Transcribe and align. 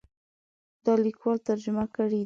دا 0.85 0.93
لیکوال 1.05 1.37
ترجمه 1.47 1.85
کړی 1.95 2.11
دی. 2.17 2.19